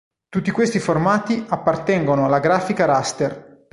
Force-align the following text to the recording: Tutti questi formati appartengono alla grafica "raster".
Tutti 0.29 0.49
questi 0.49 0.79
formati 0.79 1.45
appartengono 1.49 2.25
alla 2.25 2.39
grafica 2.39 2.85
"raster". 2.85 3.65